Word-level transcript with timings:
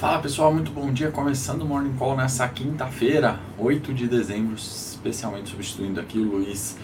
Fala 0.00 0.18
pessoal, 0.18 0.50
muito 0.50 0.70
bom 0.70 0.90
dia. 0.90 1.10
Começando 1.10 1.60
o 1.60 1.66
Morning 1.66 1.94
Call 1.98 2.16
nessa 2.16 2.48
quinta-feira, 2.48 3.38
8 3.58 3.92
de 3.92 4.08
dezembro, 4.08 4.54
especialmente 4.54 5.50
substituindo 5.50 6.00
aqui 6.00 6.18
o 6.18 6.22
Luiz 6.22 6.78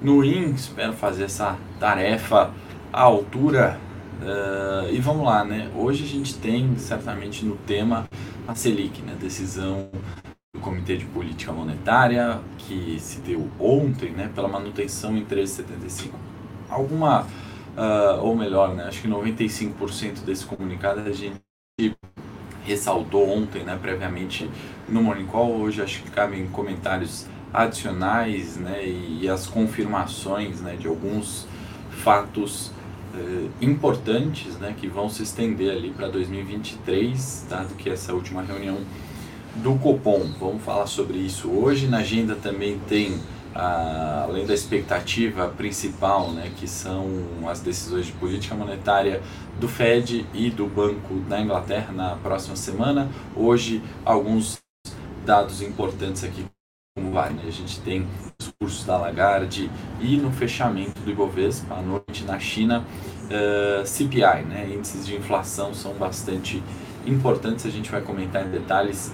Nuin. 0.00 0.54
Espero 0.54 0.94
fazer 0.94 1.24
essa 1.24 1.58
tarefa 1.78 2.54
à 2.90 3.02
altura. 3.02 3.78
Uh, 4.18 4.90
e 4.90 4.98
vamos 4.98 5.26
lá, 5.26 5.44
né? 5.44 5.70
Hoje 5.76 6.04
a 6.04 6.06
gente 6.06 6.38
tem 6.38 6.74
certamente 6.78 7.44
no 7.44 7.54
tema 7.54 8.08
a 8.48 8.54
Selic, 8.54 9.02
né? 9.02 9.14
Decisão 9.20 9.90
do 10.54 10.60
Comitê 10.62 10.96
de 10.96 11.04
Política 11.04 11.52
Monetária 11.52 12.40
que 12.56 12.98
se 12.98 13.20
deu 13.20 13.46
ontem, 13.60 14.12
né? 14.12 14.30
Pela 14.34 14.48
manutenção 14.48 15.14
em 15.18 15.24
13,75. 15.26 16.12
Alguma, 16.70 17.26
uh, 17.76 18.22
ou 18.22 18.34
melhor, 18.34 18.74
né? 18.74 18.84
Acho 18.84 19.02
que 19.02 19.08
95% 19.08 20.24
desse 20.24 20.46
comunicado 20.46 21.00
a 21.00 21.12
gente 21.12 21.44
ressaltou 22.64 23.28
ontem, 23.28 23.62
né, 23.62 23.78
previamente 23.80 24.48
no 24.88 25.02
Morning 25.02 25.26
Call. 25.26 25.60
Hoje 25.60 25.82
acho 25.82 26.02
que 26.02 26.10
cabem 26.10 26.46
comentários 26.48 27.26
adicionais 27.52 28.56
né, 28.56 28.84
e, 28.84 29.28
as 29.28 29.46
confirmações 29.46 30.60
né, 30.60 30.76
de 30.76 30.88
alguns 30.88 31.46
fatos 31.90 32.72
eh, 33.14 33.46
importantes 33.60 34.56
né, 34.58 34.74
que 34.76 34.88
vão 34.88 35.08
se 35.08 35.22
estender 35.22 35.70
ali 35.70 35.90
para 35.90 36.08
2023, 36.08 37.46
dado 37.48 37.74
que 37.76 37.88
essa 37.88 38.12
última 38.12 38.42
reunião 38.42 38.78
do 39.56 39.76
Copom. 39.76 40.28
Vamos 40.40 40.62
falar 40.64 40.86
sobre 40.86 41.18
isso 41.18 41.48
hoje. 41.48 41.86
Na 41.86 41.98
agenda 41.98 42.34
também 42.34 42.80
tem 42.88 43.20
além 43.54 44.44
da 44.44 44.52
expectativa 44.52 45.48
principal, 45.48 46.32
né, 46.32 46.50
que 46.56 46.66
são 46.66 47.06
as 47.48 47.60
decisões 47.60 48.06
de 48.06 48.12
política 48.12 48.54
monetária 48.54 49.22
do 49.60 49.68
Fed 49.68 50.26
e 50.34 50.50
do 50.50 50.66
Banco 50.66 51.14
da 51.28 51.40
Inglaterra 51.40 51.92
na 51.92 52.16
próxima 52.16 52.56
semana. 52.56 53.08
Hoje, 53.36 53.80
alguns 54.04 54.58
dados 55.24 55.62
importantes 55.62 56.24
aqui, 56.24 56.44
como 56.96 57.12
vai, 57.12 57.32
né? 57.32 57.42
a 57.46 57.50
gente 57.50 57.80
tem 57.80 58.06
os 58.40 58.52
cursos 58.60 58.84
da 58.84 58.96
Lagarde 58.96 59.70
e 60.00 60.16
no 60.16 60.30
fechamento 60.32 61.00
do 61.00 61.10
Ibovespa 61.10 61.76
à 61.76 61.82
noite 61.82 62.24
na 62.24 62.38
China, 62.38 62.80
uh, 62.80 63.80
ah, 63.80 63.86
CPI, 63.86 64.44
né, 64.48 64.70
índices 64.74 65.06
de 65.06 65.16
inflação 65.16 65.72
são 65.72 65.94
bastante 65.94 66.62
importantes, 67.06 67.66
a 67.66 67.70
gente 67.70 67.90
vai 67.90 68.00
comentar 68.00 68.44
em 68.44 68.50
detalhes, 68.50 69.12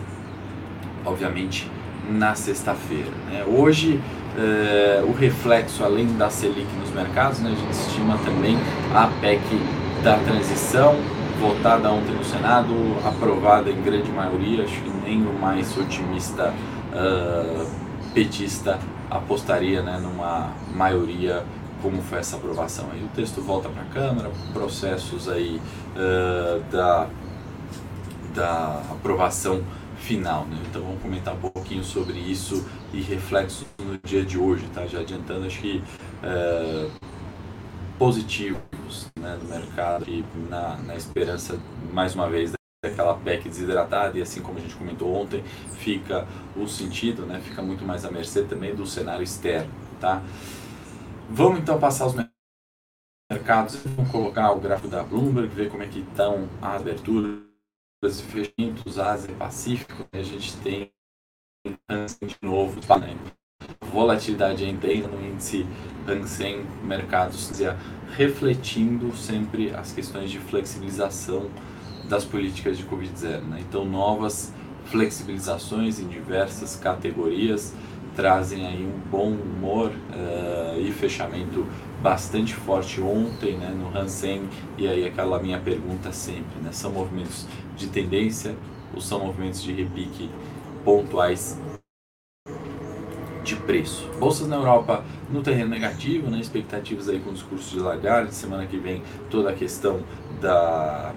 obviamente, 1.04 1.70
na 2.08 2.34
sexta-feira. 2.34 3.10
Né? 3.30 3.44
Hoje, 3.44 4.00
eh, 4.40 5.04
o 5.06 5.12
reflexo, 5.12 5.84
além 5.84 6.06
da 6.16 6.30
Selic 6.30 6.66
nos 6.78 6.90
mercados, 6.90 7.40
né, 7.40 7.50
a 7.50 7.54
gente 7.54 7.72
estima 7.72 8.18
também 8.24 8.56
a 8.94 9.06
PEC 9.20 9.42
da 10.02 10.16
transição, 10.18 10.96
votada 11.38 11.90
ontem 11.90 12.12
no 12.12 12.24
Senado, 12.24 12.74
aprovada 13.04 13.70
em 13.70 13.82
grande 13.82 14.10
maioria, 14.10 14.64
acho 14.64 14.80
que 14.80 14.90
nem 15.04 15.26
o 15.26 15.32
mais 15.32 15.76
otimista 15.76 16.54
uh, 16.92 17.66
petista 18.14 18.78
apostaria 19.10 19.82
né, 19.82 19.98
numa 19.98 20.52
maioria 20.74 21.44
como 21.82 22.00
foi 22.02 22.18
essa 22.18 22.36
aprovação. 22.36 22.86
Aí 22.92 23.02
o 23.02 23.08
texto 23.08 23.40
volta 23.40 23.68
para 23.68 23.82
a 23.82 23.86
Câmara, 23.86 24.30
processos 24.52 25.28
aí 25.28 25.60
uh, 25.96 26.62
da, 26.70 27.06
da 28.34 28.82
aprovação 28.90 29.62
final. 29.98 30.44
Né? 30.44 30.56
Então 30.68 30.82
vamos 30.82 31.02
comentar 31.02 31.34
um 31.34 31.49
pouquinho 31.70 31.84
sobre 31.84 32.18
isso 32.18 32.66
e 32.92 33.00
reflexos 33.00 33.64
no 33.78 33.96
dia 33.98 34.24
de 34.24 34.36
hoje, 34.36 34.66
tá? 34.74 34.86
Já 34.86 35.00
adiantando, 35.00 35.46
acho 35.46 35.60
que 35.60 35.82
é, 36.22 36.90
positivos 37.96 39.08
né, 39.16 39.38
no 39.40 39.48
mercado 39.48 40.04
e 40.08 40.24
na, 40.48 40.76
na 40.78 40.96
esperança, 40.96 41.60
mais 41.92 42.14
uma 42.14 42.28
vez, 42.28 42.52
daquela 42.82 43.14
PEC 43.14 43.48
desidratada 43.48 44.18
e 44.18 44.22
assim 44.22 44.42
como 44.42 44.58
a 44.58 44.60
gente 44.60 44.74
comentou 44.74 45.14
ontem, 45.14 45.44
fica 45.78 46.26
o 46.56 46.66
sentido, 46.66 47.24
né, 47.24 47.40
fica 47.40 47.62
muito 47.62 47.84
mais 47.84 48.04
à 48.04 48.10
mercê 48.10 48.42
também 48.42 48.74
do 48.74 48.84
cenário 48.84 49.22
externo, 49.22 49.70
tá? 50.00 50.22
Vamos 51.28 51.60
então 51.60 51.78
passar 51.78 52.06
os 52.06 52.16
mercados, 53.30 53.76
vamos 53.76 54.10
colocar 54.10 54.50
o 54.50 54.58
gráfico 54.58 54.88
da 54.88 55.04
Bloomberg, 55.04 55.54
ver 55.54 55.70
como 55.70 55.84
é 55.84 55.86
que 55.86 56.00
estão 56.00 56.48
a 56.60 56.74
abertura 56.74 57.38
e 58.02 58.10
fechamentos 58.10 58.98
Ásia 58.98 59.30
e 59.30 59.34
Pacífico, 59.36 60.08
né, 60.12 60.20
a 60.20 60.22
gente 60.22 60.56
tem 60.56 60.90
de 61.64 62.36
novo, 62.40 62.80
né? 62.98 63.14
volatilidade 63.92 64.66
intensa 64.66 65.08
no 65.08 65.26
índice 65.26 65.66
Hansen 66.08 66.64
mercados, 66.82 67.50
refletindo 68.16 69.14
sempre 69.14 69.70
as 69.74 69.92
questões 69.92 70.30
de 70.30 70.38
flexibilização 70.38 71.50
das 72.08 72.24
políticas 72.24 72.78
de 72.78 72.84
Covid-0. 72.84 73.42
Né? 73.42 73.58
Então, 73.60 73.84
novas 73.84 74.54
flexibilizações 74.86 76.00
em 76.00 76.08
diversas 76.08 76.76
categorias 76.76 77.74
trazem 78.16 78.66
aí 78.66 78.82
um 78.82 78.98
bom 79.10 79.30
humor 79.30 79.90
uh, 79.90 80.80
e 80.80 80.90
fechamento 80.92 81.66
bastante 82.02 82.54
forte 82.54 83.00
ontem 83.00 83.56
né, 83.56 83.68
no 83.68 83.96
Hansen 83.96 84.48
e 84.76 84.88
aí 84.88 85.06
aquela 85.06 85.38
minha 85.40 85.60
pergunta 85.60 86.10
sempre, 86.10 86.60
né, 86.60 86.72
são 86.72 86.90
movimentos 86.90 87.46
de 87.76 87.86
tendência 87.86 88.56
ou 88.92 89.00
são 89.00 89.20
movimentos 89.20 89.62
de 89.62 89.72
repique 89.72 90.28
pontuais 90.84 91.58
de 93.42 93.56
preço. 93.56 94.08
Bolsas 94.18 94.46
na 94.46 94.56
Europa 94.56 95.04
no 95.30 95.42
terreno 95.42 95.70
negativo, 95.70 96.30
né, 96.30 96.38
expectativas 96.38 97.08
aí 97.08 97.20
com 97.20 97.30
os 97.30 97.42
cursos 97.42 97.70
de 97.70 97.80
Lagarde, 97.80 98.34
semana 98.34 98.66
que 98.66 98.76
vem 98.76 99.02
toda 99.30 99.50
a 99.50 99.52
questão 99.52 100.02
da 100.40 101.12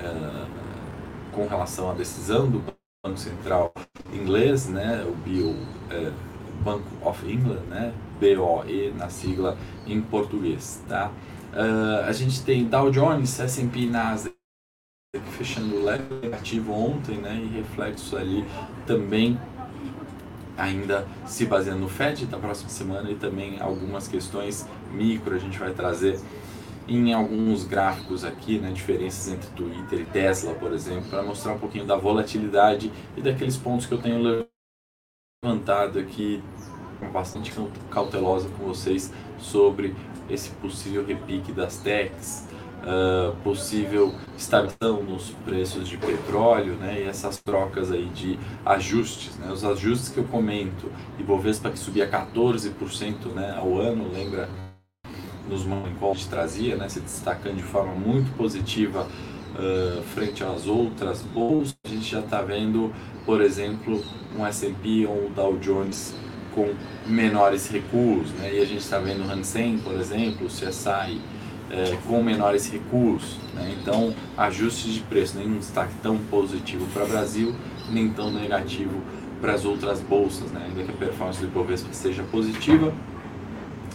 uh, 0.00 1.32
com 1.32 1.46
relação 1.46 1.90
à 1.90 1.94
decisão 1.94 2.48
do 2.48 2.62
Banco 3.04 3.18
Central 3.18 3.72
inglês, 4.12 4.68
né, 4.68 5.04
o 5.06 5.14
Bio 5.16 5.50
uh, 5.50 6.12
Bank 6.62 6.82
of 7.02 7.30
England, 7.30 7.62
né, 7.68 7.92
BOE 8.20 8.92
na 8.96 9.08
sigla 9.08 9.56
em 9.86 10.00
português, 10.00 10.82
tá? 10.88 11.10
Uh, 11.52 12.04
a 12.06 12.12
gente 12.12 12.42
tem 12.42 12.64
Dow 12.64 12.90
Jones, 12.90 13.38
S&P 13.40 13.86
Nasdaq 13.86 14.36
fechando 15.32 15.82
leve 15.82 16.04
negativo 16.22 16.72
ontem, 16.72 17.16
né, 17.18 17.34
e 17.36 17.56
reflexo 17.56 18.16
ali 18.16 18.44
também 18.86 19.38
ainda 20.56 21.06
se 21.26 21.44
baseando 21.44 21.80
no 21.80 21.88
FED 21.88 22.26
da 22.26 22.38
próxima 22.38 22.70
semana 22.70 23.10
e 23.10 23.14
também 23.14 23.60
algumas 23.60 24.08
questões 24.08 24.66
micro 24.90 25.34
a 25.34 25.38
gente 25.38 25.58
vai 25.58 25.72
trazer 25.72 26.18
em 26.88 27.12
alguns 27.12 27.64
gráficos 27.64 28.24
aqui, 28.24 28.58
né, 28.58 28.70
diferenças 28.70 29.28
entre 29.32 29.50
Twitter 29.50 30.00
e 30.00 30.04
Tesla, 30.04 30.54
por 30.54 30.72
exemplo, 30.72 31.10
para 31.10 31.22
mostrar 31.22 31.52
um 31.52 31.58
pouquinho 31.58 31.84
da 31.84 31.96
volatilidade 31.96 32.92
e 33.16 33.20
daqueles 33.20 33.56
pontos 33.56 33.86
que 33.86 33.92
eu 33.92 33.98
tenho 33.98 34.46
levantado 35.44 35.98
aqui 35.98 36.42
bastante 37.12 37.52
cautelosa 37.90 38.48
com 38.50 38.64
vocês 38.64 39.12
sobre 39.38 39.94
esse 40.30 40.50
possível 40.50 41.04
repique 41.04 41.52
das 41.52 41.78
techs, 41.78 42.48
uh, 42.82 43.34
possível 43.42 44.14
estabilização 44.36 45.02
nos 45.02 45.30
preços 45.44 45.88
de 45.88 45.96
petróleo, 45.96 46.74
né, 46.74 47.02
e 47.02 47.04
essas 47.04 47.40
trocas 47.42 47.90
aí 47.90 48.06
de 48.06 48.38
ajustes, 48.64 49.36
né, 49.36 49.50
os 49.50 49.64
ajustes 49.64 50.08
que 50.08 50.18
eu 50.18 50.24
comento, 50.24 50.90
Ibovespa 51.18 51.70
que 51.70 51.78
subia 51.78 52.08
14% 52.08 53.32
né, 53.34 53.54
ao 53.56 53.78
ano, 53.78 54.10
lembra 54.12 54.48
nos 55.48 55.64
gente 55.64 56.26
trazia, 56.26 56.76
né, 56.76 56.88
se 56.88 57.00
destacando 57.00 57.56
de 57.56 57.62
forma 57.62 57.94
muito 57.94 58.36
positiva 58.36 59.06
uh, 59.54 60.02
frente 60.14 60.42
às 60.44 60.66
outras 60.66 61.22
bolsas, 61.22 61.76
a 61.84 61.88
gente 61.88 62.10
já 62.10 62.20
está 62.20 62.42
vendo, 62.42 62.92
por 63.24 63.40
exemplo, 63.40 64.02
um 64.36 64.44
S&P 64.46 65.06
ou 65.06 65.26
um 65.26 65.32
Dow 65.32 65.56
Jones 65.58 66.14
com 66.56 66.74
menores 67.06 67.68
recuos, 67.68 68.30
né? 68.32 68.54
e 68.54 68.60
a 68.62 68.64
gente 68.64 68.80
está 68.80 68.98
vendo 68.98 69.26
o 69.26 69.30
Hansen, 69.30 69.78
por 69.78 69.94
exemplo, 69.94 70.46
o 70.46 70.48
CSI 70.48 71.20
é, 71.70 71.96
com 72.06 72.22
menores 72.22 72.70
recursos. 72.70 73.38
Né? 73.54 73.76
Então, 73.80 74.14
ajustes 74.36 74.94
de 74.94 75.00
preço, 75.00 75.38
nenhum 75.38 75.58
destaque 75.58 75.92
tão 76.02 76.18
positivo 76.18 76.86
para 76.92 77.04
o 77.04 77.08
Brasil, 77.08 77.54
nem 77.90 78.08
tão 78.10 78.30
negativo 78.30 79.00
para 79.40 79.52
as 79.52 79.64
outras 79.64 80.00
bolsas, 80.00 80.50
né? 80.50 80.66
ainda 80.66 80.84
que 80.84 80.90
a 80.90 80.94
performance 80.94 81.40
do 81.40 81.46
Ibovespa 81.46 81.92
seja 81.92 82.22
positiva. 82.24 82.92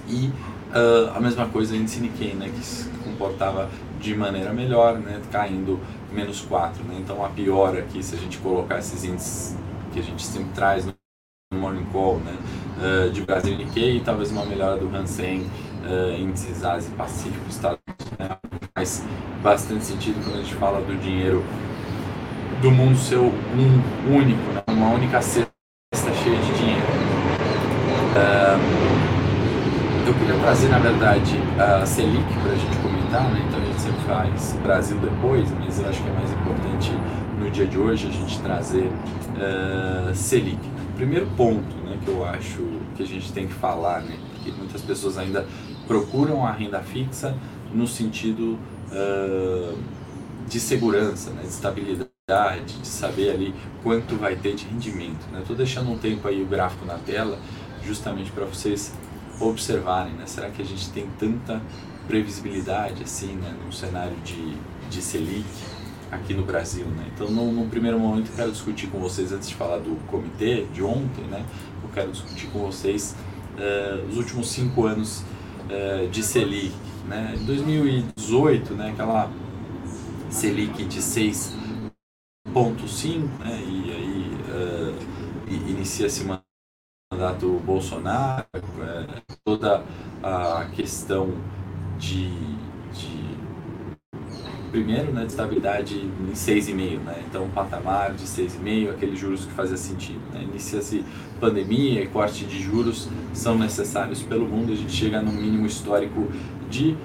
E 0.07 0.27
uh, 0.27 1.15
a 1.15 1.19
mesma 1.19 1.47
coisa 1.47 1.75
índice 1.75 1.99
Nikkei, 1.99 2.33
né? 2.33 2.51
que 2.53 2.63
se 2.63 2.89
comportava 3.03 3.69
de 3.99 4.15
maneira 4.15 4.53
melhor, 4.53 4.97
né? 4.99 5.21
caindo 5.31 5.79
menos 6.11 6.41
4. 6.41 6.83
Né? 6.83 6.97
Então, 6.99 7.23
a 7.23 7.29
pior 7.29 7.77
aqui, 7.77 8.03
se 8.03 8.15
a 8.15 8.17
gente 8.17 8.37
colocar 8.37 8.79
esses 8.79 9.03
índices 9.03 9.55
que 9.93 9.99
a 9.99 10.03
gente 10.03 10.23
sempre 10.23 10.51
traz 10.53 10.85
no 10.85 10.93
Morning 11.53 11.85
Call, 11.91 12.17
né? 12.19 12.37
Uh, 12.77 13.11
de 13.11 13.21
Brasil 13.21 13.55
Nikkei 13.57 13.97
e 13.97 13.99
talvez 13.99 14.31
uma 14.31 14.45
melhora 14.45 14.77
do 14.77 14.87
Hansen 14.95 15.45
uh, 15.83 16.19
índices 16.19 16.63
Ásia 16.63 16.91
Pacífico, 16.97 17.45
Estados 17.49 17.79
Unidos, 17.87 18.17
né? 18.19 18.37
faz 18.73 19.03
bastante 19.43 19.85
sentido 19.85 20.23
quando 20.23 20.39
a 20.39 20.43
gente 20.43 20.55
fala 20.55 20.81
do 20.81 20.95
dinheiro 21.01 21.43
do 22.61 22.71
mundo 22.71 22.97
ser 22.97 23.17
um 23.17 23.31
único, 24.15 24.51
né? 24.53 24.63
uma 24.67 24.89
única 24.89 25.21
cesta 25.21 25.51
cheia 26.23 26.37
de 26.37 26.53
dinheiro. 26.57 26.85
Uh, 28.13 29.01
eu 30.07 30.13
queria 30.13 30.37
trazer, 30.41 30.67
na 30.69 30.79
verdade, 30.79 31.37
a 31.57 31.85
Selic 31.85 32.25
para 32.41 32.51
a 32.51 32.55
gente 32.55 32.77
comentar, 32.77 33.23
né? 33.31 33.45
então 33.47 33.59
a 33.59 33.65
gente 33.65 33.81
sempre 33.81 34.01
faz 34.01 34.53
Brasil 34.61 34.97
depois, 34.97 35.49
mas 35.59 35.79
eu 35.79 35.89
acho 35.89 36.01
que 36.01 36.09
é 36.09 36.13
mais 36.13 36.31
importante 36.31 36.91
no 37.39 37.49
dia 37.49 37.65
de 37.65 37.77
hoje 37.77 38.07
a 38.07 38.11
gente 38.11 38.39
trazer 38.41 38.87
uh, 38.87 40.13
Selic. 40.13 40.59
Primeiro 40.95 41.27
ponto 41.37 41.75
né, 41.85 41.97
que 42.03 42.09
eu 42.09 42.25
acho 42.25 42.61
que 42.95 43.03
a 43.03 43.05
gente 43.05 43.31
tem 43.33 43.47
que 43.47 43.53
falar, 43.53 44.01
né, 44.01 44.17
porque 44.33 44.51
muitas 44.51 44.81
pessoas 44.81 45.17
ainda 45.17 45.45
procuram 45.91 46.45
a 46.45 46.51
renda 46.53 46.79
fixa 46.79 47.35
no 47.73 47.85
sentido 47.85 48.57
uh, 48.93 49.77
de 50.47 50.57
segurança, 50.57 51.31
né, 51.31 51.41
de 51.41 51.49
estabilidade, 51.49 52.79
de 52.81 52.87
saber 52.87 53.31
ali 53.31 53.53
quanto 53.83 54.15
vai 54.15 54.37
ter 54.37 54.55
de 54.55 54.65
rendimento. 54.65 55.19
Estou 55.37 55.53
né? 55.53 55.57
deixando 55.57 55.91
um 55.91 55.97
tempo 55.97 56.25
aí 56.29 56.41
o 56.41 56.45
gráfico 56.45 56.85
na 56.85 56.93
tela 56.93 57.37
justamente 57.83 58.31
para 58.31 58.45
vocês 58.45 58.93
observarem, 59.37 60.13
né? 60.13 60.25
Será 60.27 60.49
que 60.49 60.61
a 60.61 60.65
gente 60.65 60.89
tem 60.91 61.07
tanta 61.19 61.61
previsibilidade 62.07 63.03
assim, 63.03 63.33
né, 63.33 63.53
num 63.61 63.71
cenário 63.71 64.15
de, 64.23 64.55
de 64.89 65.01
Selic 65.01 65.43
aqui 66.09 66.33
no 66.33 66.43
Brasil, 66.43 66.85
né? 66.85 67.11
Então, 67.13 67.29
no, 67.29 67.51
no 67.51 67.67
primeiro 67.67 67.99
momento, 67.99 68.29
eu 68.29 68.35
quero 68.37 68.51
discutir 68.51 68.87
com 68.87 68.99
vocês 68.99 69.33
antes 69.33 69.49
de 69.49 69.55
falar 69.55 69.79
do 69.79 69.97
comitê 70.07 70.63
de 70.73 70.81
ontem, 70.81 71.25
né? 71.25 71.45
Eu 71.83 71.89
quero 71.89 72.11
discutir 72.13 72.47
com 72.47 72.59
vocês 72.59 73.13
uh, 73.57 74.07
os 74.07 74.15
últimos 74.15 74.49
cinco 74.49 74.85
anos 74.85 75.25
uh, 75.69 76.07
de 76.09 76.23
Selic, 76.23 76.73
né? 77.07 77.35
Em 77.37 77.45
2018, 77.45 78.73
né, 78.73 78.89
aquela 78.91 79.29
Selic 80.29 80.83
de 80.85 80.99
6,5, 80.99 83.27
né? 83.39 83.61
E 83.61 83.91
aí 83.91 84.31
uh, 84.49 84.95
inicia-se 85.69 86.23
uma 86.23 86.41
mandato 87.11 87.59
Bolsonaro, 87.65 88.45
é, 88.55 89.21
toda 89.43 89.83
a 90.23 90.65
questão 90.73 91.27
de 91.99 92.31
primeiro, 94.71 95.11
né, 95.11 95.25
de 95.25 95.31
estabilidade 95.31 95.95
em 95.95 96.33
6,5, 96.33 96.99
né? 97.03 97.21
Então, 97.29 97.43
um 97.43 97.49
patamar 97.49 98.13
de 98.13 98.25
6,5, 98.25 98.89
aqueles 98.91 99.19
juros 99.19 99.45
que 99.45 99.51
fazia 99.51 99.77
sentido, 99.77 100.21
né? 100.33 100.43
Inicia-se 100.43 101.03
pandemia 101.39 102.01
e 102.01 102.07
corte 102.07 102.45
de 102.45 102.61
juros 102.61 103.09
são 103.33 103.57
necessários 103.57 104.23
pelo 104.23 104.47
mundo, 104.47 104.71
a 104.71 104.75
gente 104.75 104.93
chega 104.93 105.21
num 105.21 105.33
mínimo 105.33 105.65
histórico 105.65 106.31
de 106.69 106.95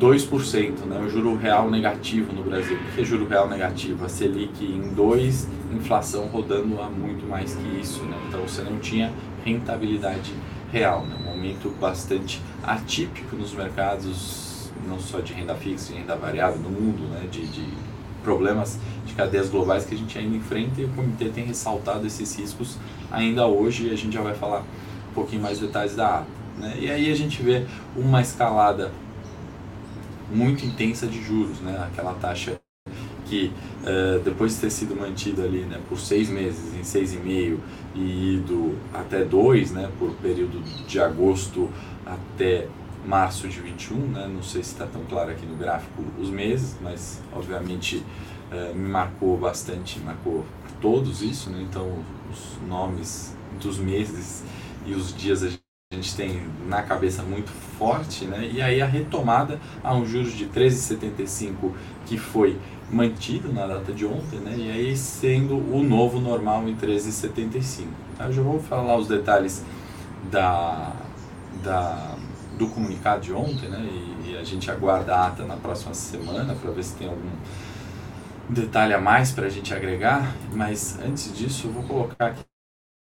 2%, 0.00 0.86
né? 0.86 0.98
O 0.98 1.08
juro 1.08 1.36
real 1.36 1.70
negativo 1.70 2.32
no 2.32 2.42
Brasil. 2.42 2.76
O 2.76 2.94
que 2.94 3.02
é 3.02 3.04
juro 3.04 3.26
real 3.26 3.48
negativo? 3.48 4.04
A 4.04 4.08
Selic 4.08 4.64
em 4.64 4.92
2, 4.94 5.48
inflação 5.72 6.26
rodando 6.26 6.80
a 6.80 6.88
muito 6.88 7.26
mais 7.28 7.54
que 7.54 7.80
isso, 7.80 8.02
né? 8.04 8.16
Então, 8.28 8.40
você 8.40 8.62
não 8.62 8.78
tinha 8.78 9.12
rentabilidade 9.44 10.32
real, 10.72 11.04
né? 11.06 11.16
um 11.20 11.24
momento 11.24 11.72
bastante 11.80 12.40
atípico 12.62 13.36
nos 13.36 13.52
mercados, 13.52 14.49
não 14.86 14.98
só 14.98 15.20
de 15.20 15.32
renda 15.32 15.54
fixa 15.54 15.92
e 15.92 15.96
renda 15.96 16.16
variável 16.16 16.58
no 16.58 16.70
mundo, 16.70 17.08
né? 17.08 17.26
de, 17.30 17.46
de 17.46 17.66
problemas 18.22 18.78
de 19.06 19.14
cadeias 19.14 19.48
globais 19.48 19.84
que 19.84 19.94
a 19.94 19.98
gente 19.98 20.18
ainda 20.18 20.36
enfrenta 20.36 20.80
e 20.80 20.84
o 20.84 20.88
comitê 20.88 21.28
tem 21.28 21.44
ressaltado 21.44 22.06
esses 22.06 22.36
riscos 22.36 22.76
ainda 23.10 23.46
hoje 23.46 23.88
e 23.88 23.90
a 23.90 23.96
gente 23.96 24.12
já 24.12 24.22
vai 24.22 24.34
falar 24.34 24.60
um 24.60 25.14
pouquinho 25.14 25.42
mais 25.42 25.58
detalhes 25.58 25.96
da 25.96 26.20
ata. 26.20 26.26
Né? 26.58 26.76
E 26.78 26.90
aí 26.90 27.10
a 27.10 27.16
gente 27.16 27.42
vê 27.42 27.66
uma 27.96 28.20
escalada 28.20 28.92
muito 30.30 30.64
intensa 30.64 31.06
de 31.06 31.22
juros, 31.22 31.58
né? 31.60 31.88
aquela 31.90 32.14
taxa 32.14 32.60
que 33.30 33.52
uh, 33.82 34.20
depois 34.20 34.54
de 34.54 34.60
ter 34.60 34.70
sido 34.70 34.96
mantido 34.96 35.42
ali 35.42 35.60
né, 35.60 35.80
por 35.88 35.98
seis 35.98 36.28
meses, 36.28 36.74
em 36.74 36.82
seis 36.82 37.14
e 37.14 37.16
meio, 37.16 37.60
e 37.94 38.34
ido 38.34 38.76
até 38.92 39.24
dois, 39.24 39.70
né, 39.70 39.88
por 39.98 40.10
período 40.16 40.60
de 40.86 41.00
agosto 41.00 41.70
até 42.04 42.66
março 43.06 43.48
de 43.48 43.60
21, 43.60 43.96
né, 43.96 44.28
não 44.28 44.42
sei 44.42 44.62
se 44.62 44.72
está 44.72 44.86
tão 44.86 45.04
claro 45.04 45.30
aqui 45.30 45.46
no 45.46 45.56
gráfico 45.56 46.02
os 46.18 46.30
meses, 46.30 46.76
mas 46.80 47.20
obviamente 47.32 48.04
uh, 48.52 48.74
me 48.74 48.88
marcou 48.88 49.36
bastante, 49.36 49.98
marcou 50.00 50.44
todos 50.80 51.22
isso, 51.22 51.50
né, 51.50 51.64
então 51.68 52.04
os 52.30 52.58
nomes 52.68 53.36
dos 53.60 53.78
meses 53.78 54.44
e 54.86 54.94
os 54.94 55.14
dias 55.14 55.42
a 55.42 55.96
gente 55.96 56.14
tem 56.14 56.40
na 56.68 56.82
cabeça 56.82 57.20
muito 57.22 57.50
forte, 57.50 58.24
né? 58.24 58.48
E 58.52 58.62
aí 58.62 58.80
a 58.80 58.86
retomada 58.86 59.60
a 59.82 59.92
um 59.92 60.06
juros 60.06 60.32
de 60.34 60.46
13,75 60.46 61.72
que 62.06 62.16
foi 62.16 62.56
mantido 62.88 63.52
na 63.52 63.66
data 63.66 63.92
de 63.92 64.06
ontem, 64.06 64.38
né? 64.38 64.54
E 64.56 64.70
aí 64.70 64.96
sendo 64.96 65.56
o 65.56 65.82
novo 65.82 66.20
normal 66.20 66.68
em 66.68 66.76
13,75. 66.76 67.86
Tá? 68.16 68.26
Eu 68.26 68.32
já 68.32 68.40
vou 68.40 68.60
falar 68.60 68.96
os 68.96 69.08
detalhes 69.08 69.64
da, 70.30 70.92
da, 71.60 72.14
do 72.60 72.68
comunicado 72.68 73.22
de 73.22 73.32
ontem, 73.32 73.70
né? 73.70 73.80
E, 73.80 74.32
e 74.32 74.38
a 74.38 74.44
gente 74.44 74.70
aguarda 74.70 75.16
a 75.16 75.28
ata 75.28 75.44
na 75.44 75.56
próxima 75.56 75.94
semana 75.94 76.54
para 76.54 76.70
ver 76.70 76.84
se 76.84 76.94
tem 76.94 77.08
algum 77.08 77.30
detalhe 78.50 78.92
a 78.92 79.00
mais 79.00 79.32
para 79.32 79.46
a 79.46 79.48
gente 79.48 79.72
agregar. 79.72 80.36
Mas 80.52 80.98
antes 81.00 81.34
disso, 81.34 81.68
eu 81.68 81.72
vou 81.72 81.82
colocar 81.84 82.26
aqui 82.26 82.44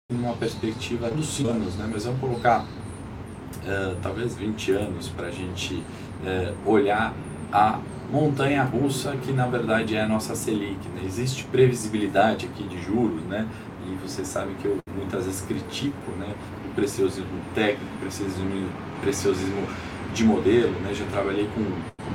uma 0.09 0.33
perspectiva 0.37 1.09
dos 1.11 1.37
anos, 1.41 1.75
né? 1.75 1.89
Mas 1.91 2.05
vamos 2.05 2.21
colocar 2.21 2.63
uh, 2.63 3.95
talvez 4.01 4.35
20 4.35 4.71
anos 4.71 5.09
para 5.09 5.27
a 5.27 5.31
gente 5.31 5.75
uh, 5.75 6.69
olhar 6.69 7.13
a 7.51 7.81
montanha 8.09 8.63
russa 8.63 9.15
que 9.17 9.33
na 9.33 9.47
verdade 9.47 9.97
é 9.97 10.01
a 10.01 10.07
nossa 10.07 10.33
Selic. 10.33 10.87
Né? 10.95 11.01
Existe 11.05 11.43
previsibilidade 11.43 12.45
aqui 12.45 12.63
de 12.63 12.81
juros, 12.81 13.23
né? 13.23 13.45
E 13.85 13.95
vocês 13.95 14.29
sabem 14.29 14.55
que 14.55 14.65
eu 14.65 14.77
muitas 14.95 15.25
vezes 15.25 15.41
critico, 15.41 16.11
né? 16.11 16.33
Preciosismo 16.75 17.39
técnico, 17.53 17.91
preciosismo, 17.99 18.69
preciosismo 19.01 19.67
de 20.13 20.23
modelo, 20.23 20.71
né? 20.81 20.93
Já 20.93 21.05
trabalhei 21.05 21.49
com, 21.53 21.63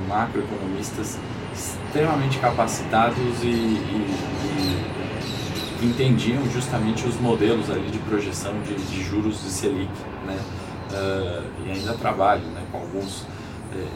macroeconomistas 0.07 1.17
extremamente 1.53 2.39
capacitados 2.39 3.43
e, 3.43 3.47
e, 3.47 4.17
e, 5.81 5.85
entendiam 5.85 6.49
justamente 6.51 7.05
os 7.05 7.19
modelos 7.19 7.69
ali 7.69 7.89
de 7.91 7.99
projeção 7.99 8.53
de, 8.61 8.75
de 8.75 9.03
juros 9.03 9.43
de 9.43 9.49
Selic, 9.49 9.91
né? 10.25 10.39
Uh, 10.89 11.43
e 11.65 11.71
ainda 11.71 11.93
trabalho 11.95 12.43
né, 12.43 12.65
com 12.71 12.77
alguns 12.77 13.21
uh, 13.21 13.25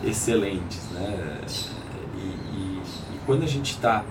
excelentes, 0.03 0.89
né? 0.91 1.39
quando 3.25 3.44
a 3.44 3.48
gente 3.48 3.72
está 3.72 4.03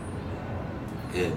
é, 1.14 1.30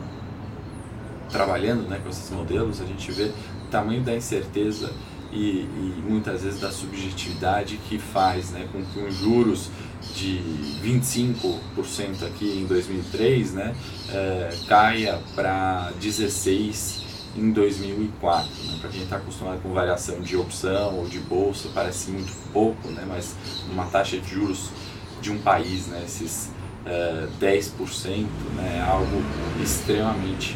trabalhando 1.29 1.87
né, 1.89 1.99
com 2.01 2.09
esses 2.09 2.29
modelos, 2.29 2.79
a 2.81 2.85
gente 2.85 3.11
vê 3.11 3.31
tamanho 3.73 4.03
da 4.03 4.15
incerteza 4.15 4.93
e, 5.31 5.61
e, 5.61 6.03
muitas 6.07 6.43
vezes 6.43 6.59
da 6.59 6.71
subjetividade 6.71 7.77
que 7.89 7.97
faz 7.97 8.51
né, 8.51 8.67
com 8.71 8.83
que 8.85 8.99
os 8.99 9.15
juros 9.15 9.71
de 10.15 10.39
25% 10.83 12.23
aqui 12.27 12.59
em 12.59 12.67
2003 12.67 13.53
né, 13.53 13.75
é, 14.09 14.55
caia 14.67 15.19
para 15.33 15.91
16% 15.99 17.01
em 17.35 17.51
2004. 17.51 18.47
Né? 18.65 18.77
Para 18.79 18.89
quem 18.91 19.01
está 19.01 19.15
acostumado 19.15 19.59
com 19.63 19.73
variação 19.73 20.21
de 20.21 20.37
opção 20.37 20.99
ou 20.99 21.07
de 21.07 21.17
bolsa, 21.17 21.67
parece 21.73 22.11
muito 22.11 22.31
pouco, 22.51 22.89
né? 22.89 23.03
mas 23.07 23.35
uma 23.71 23.87
taxa 23.87 24.19
de 24.19 24.29
juros 24.29 24.69
de 25.19 25.31
um 25.31 25.39
país, 25.39 25.87
né? 25.87 26.03
esses 26.05 26.51
uh, 26.85 27.27
10% 27.41 28.27
né, 28.55 28.77
é 28.77 28.81
algo 28.87 29.23
extremamente 29.59 30.55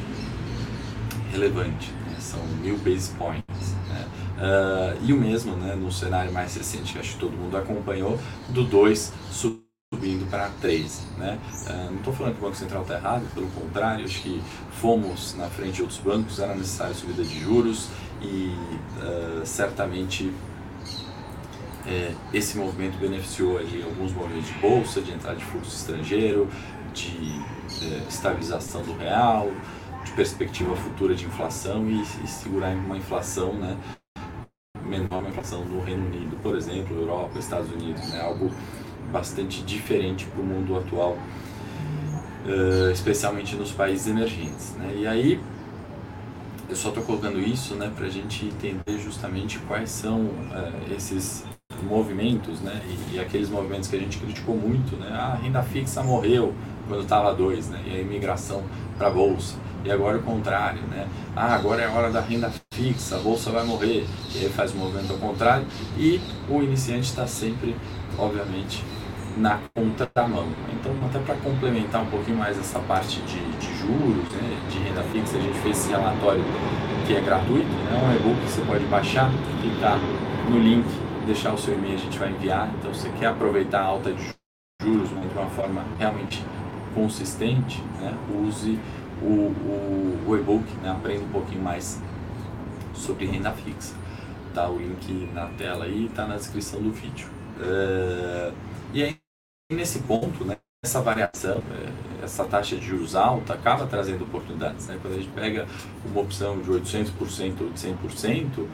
relevante. 1.32 1.97
São 2.27 2.39
mil 2.62 2.77
base 2.77 3.10
points. 3.12 3.74
Né, 3.89 4.07
uh, 4.38 5.05
e 5.05 5.13
o 5.13 5.17
mesmo 5.17 5.55
né, 5.55 5.75
no 5.75 5.91
cenário 5.91 6.31
mais 6.31 6.55
recente 6.55 6.93
que 6.93 7.00
acho 7.00 7.13
que 7.13 7.19
todo 7.19 7.31
mundo 7.31 7.55
acompanhou, 7.57 8.19
do 8.50 8.63
2 8.63 9.13
subindo 9.31 10.29
para 10.29 10.50
3. 10.62 11.07
Né? 11.17 11.39
Uh, 11.65 11.91
não 11.91 11.98
estou 11.98 12.13
falando 12.13 12.34
que 12.34 12.39
o 12.39 12.43
Banco 12.43 12.57
Central 12.57 12.81
está 12.81 12.96
errado, 12.96 13.34
pelo 13.34 13.48
contrário, 13.48 14.03
acho 14.05 14.22
que 14.22 14.41
fomos 14.72 15.36
na 15.36 15.48
frente 15.48 15.75
de 15.75 15.81
outros 15.81 16.00
bancos, 16.00 16.39
era 16.39 16.53
necessária 16.53 16.93
subida 16.93 17.24
de 17.24 17.39
juros 17.39 17.88
e 18.22 18.53
uh, 19.01 19.46
certamente 19.46 20.31
é, 21.88 22.13
esse 22.34 22.57
movimento 22.57 22.98
beneficiou 22.98 23.57
ali 23.57 23.81
alguns 23.81 24.12
movimentos 24.12 24.48
de 24.48 24.60
bolsa, 24.60 25.01
de 25.01 25.12
entrada 25.12 25.38
de 25.38 25.46
fluxo 25.46 25.74
estrangeiro, 25.74 26.50
de 26.93 27.41
é, 27.81 28.03
estabilização 28.10 28.81
do 28.81 28.93
real, 28.98 29.50
perspectiva 30.18 30.76
futura 30.76 31.14
de 31.14 31.26
inflação 31.26 31.88
e, 31.88 32.02
e 32.02 32.28
segurar 32.28 32.76
uma 32.76 32.98
inflação 32.98 33.54
né, 33.54 33.78
menor 34.84 35.20
uma 35.20 35.30
inflação 35.30 35.62
do 35.62 35.80
Reino 35.80 36.08
Unido, 36.08 36.36
por 36.42 36.56
exemplo, 36.56 37.00
Europa, 37.00 37.38
Estados 37.38 37.72
Unidos, 37.72 38.02
né, 38.10 38.20
algo 38.20 38.50
bastante 39.12 39.62
diferente 39.62 40.26
para 40.26 40.42
o 40.42 40.44
mundo 40.44 40.76
atual, 40.76 41.12
uh, 42.46 42.92
especialmente 42.92 43.56
nos 43.56 43.72
países 43.72 44.08
emergentes. 44.08 44.74
Né? 44.74 44.96
E 44.98 45.08
aí, 45.08 45.40
eu 46.68 46.76
só 46.76 46.90
estou 46.90 47.04
colocando 47.04 47.40
isso 47.40 47.76
né, 47.76 47.92
para 47.96 48.08
a 48.08 48.10
gente 48.10 48.46
entender 48.46 48.98
justamente 48.98 49.60
quais 49.60 49.92
são 49.92 50.22
uh, 50.22 50.94
esses 50.96 51.46
movimentos, 51.84 52.60
né? 52.62 52.82
E, 52.88 53.16
e, 53.16 53.20
aqueles 53.20 53.50
movimentos 53.50 53.88
que 53.88 53.96
a 53.96 54.00
gente 54.00 54.18
criticou 54.18 54.56
muito, 54.56 54.98
né? 54.98 55.10
Ah, 55.12 55.34
a 55.34 55.36
renda 55.36 55.62
fixa 55.62 56.02
morreu 56.02 56.56
quando 56.88 57.04
estava 57.04 57.34
dois, 57.36 57.70
né? 57.70 57.84
E 57.86 57.92
a 57.92 58.02
imigração 58.02 58.64
para 58.98 59.08
a 59.08 59.12
bolsa. 59.12 59.67
E 59.84 59.91
agora 59.91 60.17
o 60.17 60.24
contrário, 60.24 60.81
né? 60.88 61.07
Ah, 61.36 61.55
agora 61.55 61.81
é 61.81 61.86
a 61.86 61.91
hora 61.91 62.12
da 62.12 62.19
renda 62.19 62.51
fixa, 62.74 63.15
a 63.15 63.19
bolsa 63.19 63.51
vai 63.51 63.63
morrer. 63.63 64.05
E 64.36 64.39
aí 64.39 64.50
faz 64.50 64.74
o 64.74 64.77
movimento 64.77 65.13
ao 65.13 65.19
contrário. 65.19 65.65
E 65.98 66.19
o 66.50 66.62
iniciante 66.62 67.10
está 67.10 67.25
sempre, 67.25 67.75
obviamente, 68.17 68.84
na 69.38 69.60
contramão. 69.74 70.48
Então, 70.74 70.91
até 71.05 71.19
para 71.19 71.36
complementar 71.36 72.01
um 72.01 72.07
pouquinho 72.07 72.38
mais 72.38 72.57
essa 72.57 72.79
parte 72.79 73.22
de, 73.22 73.39
de 73.57 73.77
juros, 73.77 74.31
né, 74.34 74.57
de 74.69 74.79
renda 74.79 75.03
fixa, 75.03 75.38
a 75.38 75.41
gente 75.41 75.57
fez 75.60 75.77
esse 75.77 75.89
relatório 75.89 76.43
que 77.05 77.15
é 77.15 77.22
gratuito, 77.22 77.67
né, 77.67 78.01
um 78.03 78.15
e-book 78.15 78.41
que 78.41 78.51
você 78.51 78.62
pode 78.62 78.86
baixar, 78.86 79.31
clicar 79.62 80.00
no 80.50 80.60
link, 80.60 80.86
deixar 81.25 81.53
o 81.53 81.57
seu 81.57 81.75
e-mail, 81.75 81.96
a 81.96 81.98
gente 81.98 82.17
vai 82.17 82.29
enviar. 82.29 82.69
Então, 82.79 82.93
se 82.93 83.01
você 83.01 83.10
quer 83.19 83.27
aproveitar 83.27 83.81
a 83.81 83.86
alta 83.86 84.12
de 84.12 84.36
juros 84.81 85.10
de 85.10 85.15
uma 85.15 85.50
forma 85.50 85.84
realmente 86.00 86.43
consistente, 86.96 87.81
né, 88.01 88.13
use 88.43 88.79
o, 89.22 89.26
o, 89.26 90.26
o 90.28 90.38
e-book, 90.38 90.66
né, 90.82 90.92
aprenda 90.92 91.24
um 91.24 91.30
pouquinho 91.30 91.62
mais 91.62 92.02
sobre 92.94 93.26
renda 93.26 93.52
fixa. 93.52 93.96
Tá 94.54 94.70
o 94.70 94.78
link 94.78 95.30
na 95.34 95.48
tela 95.48 95.86
aí, 95.86 96.10
tá 96.16 96.26
na 96.26 96.36
descrição 96.36 96.82
do 96.82 96.92
vídeo. 96.92 97.28
Uh, 97.60 98.54
e 98.94 99.04
aí, 99.04 99.18
nesse 99.72 100.00
ponto, 100.00 100.44
né, 100.46 100.58
essa 100.84 101.02
variação, 101.02 101.62
é, 101.72 102.24
essa 102.24 102.46
taxa 102.46 102.76
de 102.76 102.86
juros 102.86 103.16
alta 103.16 103.54
acaba 103.54 103.86
trazendo 103.88 104.24
oportunidades. 104.24 104.88
Né? 104.88 104.98
Quando 105.02 105.16
a 105.16 105.18
gente 105.18 105.30
pega 105.30 105.68
uma 106.06 106.22
opção 106.22 106.60
de 106.60 106.70
800% 106.72 107.62
ou 107.62 107.70
de 107.70 107.80
100%, 107.80 108.68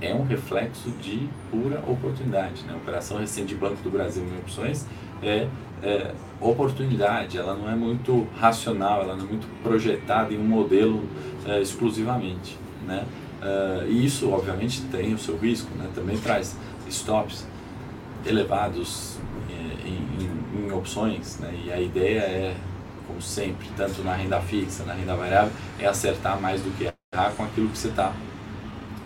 é, 0.00 0.08
é 0.10 0.14
um 0.14 0.24
reflexo 0.24 0.90
de 0.90 1.28
pura 1.50 1.78
oportunidade. 1.86 2.62
Né? 2.64 2.74
A 2.74 2.76
operação 2.76 3.18
recente 3.18 3.48
de 3.48 3.54
Banco 3.54 3.82
do 3.82 3.90
Brasil 3.90 4.24
em 4.24 4.38
opções 4.38 4.86
é, 5.22 5.48
é, 5.82 6.12
oportunidade, 6.40 7.38
ela 7.38 7.54
não 7.54 7.70
é 7.70 7.74
muito 7.74 8.26
racional, 8.38 9.02
ela 9.02 9.16
não 9.16 9.24
é 9.24 9.28
muito 9.28 9.46
projetada 9.62 10.32
em 10.32 10.38
um 10.38 10.46
modelo 10.46 11.04
é, 11.46 11.60
exclusivamente. 11.60 12.58
Né? 12.86 13.04
Uh, 13.42 13.90
e 13.90 14.04
isso, 14.04 14.30
obviamente, 14.30 14.82
tem 14.82 15.12
o 15.12 15.18
seu 15.18 15.36
risco, 15.36 15.70
né? 15.76 15.88
também 15.94 16.16
traz 16.18 16.56
stops 16.88 17.46
elevados 18.24 19.18
eh, 19.50 19.88
em, 19.88 20.64
em, 20.64 20.66
em 20.66 20.72
opções, 20.72 21.38
né? 21.38 21.52
e 21.64 21.72
a 21.72 21.80
ideia 21.80 22.20
é, 22.20 22.56
como 23.06 23.20
sempre, 23.20 23.68
tanto 23.76 24.02
na 24.02 24.14
renda 24.14 24.40
fixa, 24.40 24.84
na 24.84 24.94
renda 24.94 25.14
variável, 25.14 25.52
é 25.78 25.86
acertar 25.86 26.40
mais 26.40 26.60
do 26.60 26.70
que 26.76 26.84
errar 26.84 27.32
com 27.36 27.44
aquilo 27.44 27.68
que 27.68 27.78
você 27.78 27.88
está 27.88 28.12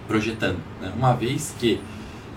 projetando. 0.06 0.58
Né? 0.80 0.92
Uma 0.96 1.14
vez 1.14 1.54
que 1.58 1.80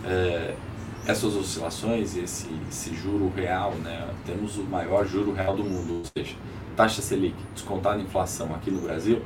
é, 0.03 0.55
essas 1.05 1.35
oscilações, 1.35 2.15
esse, 2.15 2.47
esse 2.69 2.95
juro 2.95 3.31
real, 3.35 3.73
né? 3.75 4.09
temos 4.25 4.57
o 4.57 4.63
maior 4.63 5.05
juro 5.05 5.33
real 5.33 5.55
do 5.55 5.63
mundo, 5.63 5.99
ou 5.99 6.03
seja, 6.05 6.35
taxa 6.75 7.01
Selic 7.01 7.35
descontada 7.53 8.01
inflação 8.01 8.53
aqui 8.55 8.71
no 8.71 8.81
Brasil, 8.81 9.21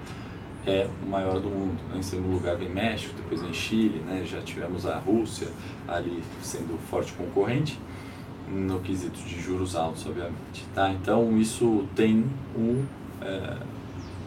é 0.65 0.88
o 1.05 1.10
maior 1.10 1.39
do 1.39 1.50
mundo. 1.50 1.79
Em 1.96 2.01
segundo 2.01 2.34
lugar 2.34 2.57
vem 2.57 2.69
México, 2.69 3.13
depois 3.15 3.41
vem 3.41 3.53
Chile, 3.53 4.00
né? 4.00 4.24
já 4.25 4.41
tivemos 4.41 4.86
a 4.86 4.98
Rússia 4.98 5.48
ali 5.88 6.24
sendo 6.41 6.77
forte 6.89 7.13
concorrente 7.13 7.79
no 8.50 8.79
quesito 8.79 9.19
de 9.19 9.39
juros 9.39 9.75
altos, 9.75 10.05
obviamente. 10.05 10.65
Tá? 10.74 10.91
Então 10.91 11.38
isso 11.38 11.86
tem 11.96 12.25
um, 12.57 12.84
é, 13.22 13.57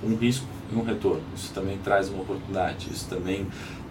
um 0.05 0.15
risco 0.17 0.47
e 0.73 0.77
um 0.77 0.83
retorno. 0.83 1.23
Isso 1.35 1.53
também 1.53 1.79
traz 1.79 2.09
uma 2.09 2.23
oportunidade, 2.23 2.89
isso 2.91 3.09
também 3.09 3.47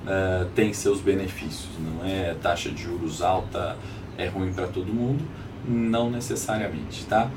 é, 0.07 0.45
tem 0.55 0.73
seus 0.73 1.01
benefícios. 1.01 1.69
Não 1.79 2.05
é 2.05 2.35
taxa 2.41 2.69
de 2.69 2.83
juros 2.83 3.21
alta 3.21 3.77
é 4.17 4.27
ruim 4.27 4.51
para 4.51 4.67
todo 4.67 4.93
mundo, 4.93 5.23
não 5.65 6.09
necessariamente. 6.11 7.05
Tá? 7.05 7.31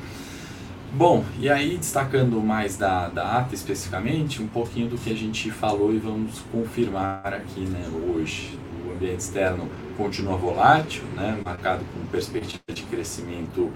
Bom, 0.92 1.24
e 1.38 1.48
aí 1.48 1.78
destacando 1.78 2.38
mais 2.40 2.76
da, 2.76 3.08
da 3.08 3.38
ata 3.38 3.54
especificamente, 3.54 4.42
um 4.42 4.48
pouquinho 4.48 4.88
do 4.88 4.98
que 4.98 5.10
a 5.10 5.16
gente 5.16 5.50
falou 5.50 5.94
e 5.94 5.98
vamos 5.98 6.40
confirmar 6.52 7.32
aqui 7.32 7.60
né, 7.60 7.88
hoje. 7.88 8.58
O 8.86 8.92
ambiente 8.92 9.20
externo 9.20 9.70
continua 9.96 10.36
volátil, 10.36 11.02
né, 11.14 11.40
marcado 11.44 11.84
com 11.84 12.06
perspectiva 12.08 12.62
de 12.74 12.82
crescimento 12.82 13.72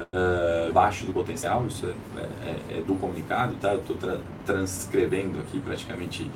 uh, 0.00 0.72
baixo 0.72 1.06
do 1.06 1.12
potencial, 1.12 1.66
isso 1.66 1.86
é, 1.86 2.20
é, 2.20 2.78
é 2.78 2.82
do 2.82 2.94
comunicado, 2.96 3.54
tá? 3.56 3.72
eu 3.72 3.80
estou 3.80 3.96
tra 3.96 4.18
transcrevendo 4.44 5.38
aqui 5.40 5.60
praticamente 5.60 6.30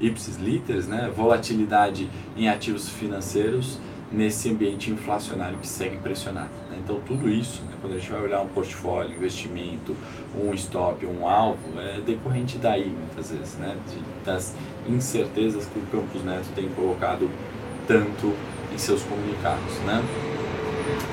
ipsis 0.00 0.36
literis, 0.36 0.86
né? 0.86 1.10
volatilidade 1.14 2.08
em 2.36 2.48
ativos 2.48 2.88
financeiros 2.88 3.78
nesse 4.10 4.50
ambiente 4.50 4.90
inflacionário 4.90 5.58
que 5.58 5.66
segue 5.66 5.98
pressionado. 5.98 6.50
Né? 6.70 6.78
Então, 6.82 7.00
tudo 7.06 7.28
isso, 7.28 7.62
né, 7.62 7.72
quando 7.80 7.94
a 7.94 7.98
gente 7.98 8.10
vai 8.10 8.22
olhar 8.22 8.40
um 8.40 8.48
portfólio, 8.48 9.14
investimento, 9.14 9.94
um 10.34 10.52
stop, 10.54 11.04
um 11.04 11.28
alvo, 11.28 11.78
é 11.78 12.00
decorrente 12.00 12.56
daí, 12.56 12.88
muitas 12.88 13.30
vezes, 13.30 13.54
né, 13.56 13.76
de, 13.88 14.24
das 14.24 14.54
incertezas 14.88 15.66
que 15.66 15.78
o 15.78 15.82
Campos 15.92 16.24
Neto 16.24 16.48
tem 16.54 16.68
colocado 16.70 17.30
tanto 17.86 18.32
em 18.72 18.78
seus 18.78 19.02
comunicados. 19.02 19.78
Né? 19.80 20.02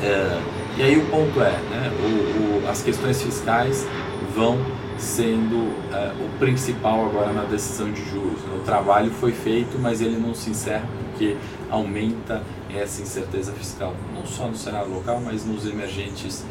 É, 0.04 0.78
e 0.78 0.84
aí 0.84 0.98
o 0.98 1.06
ponto 1.10 1.42
é, 1.42 1.52
né, 1.52 1.92
o, 2.00 2.66
o, 2.66 2.70
as 2.70 2.82
questões 2.82 3.22
fiscais 3.22 3.86
vão 4.34 4.58
sendo 4.98 5.74
é, 5.94 6.14
o 6.24 6.40
principal 6.40 7.06
agora 7.06 7.34
na 7.34 7.44
decisão 7.44 7.92
de 7.92 8.04
juros. 8.10 8.42
Né? 8.42 8.58
O 8.58 8.64
trabalho 8.64 9.12
foi 9.12 9.32
feito, 9.32 9.78
mas 9.80 10.02
ele 10.02 10.18
não 10.18 10.34
se 10.34 10.50
encerra 10.50 10.88
porque 11.12 11.38
aumenta 11.70 12.44
essa 12.74 13.02
incerteza 13.02 13.54
fiscal, 13.54 13.94
não 14.14 14.26
só 14.26 14.48
no 14.48 14.56
cenário 14.56 14.94
local, 14.94 15.22
mas 15.22 15.46
nos 15.46 15.66
emergentes 15.66 16.44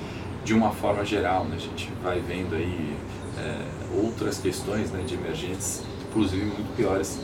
de 0.45 0.55
uma 0.55 0.71
forma 0.71 1.05
geral. 1.05 1.45
Né? 1.45 1.57
A 1.57 1.61
gente 1.61 1.91
vai 2.03 2.21
vendo 2.21 2.55
aí 2.55 2.97
é, 3.39 4.03
outras 4.03 4.39
questões 4.39 4.91
né, 4.91 5.03
de 5.07 5.15
emergentes, 5.15 5.83
inclusive 6.09 6.45
muito 6.45 6.77
piores 6.77 7.19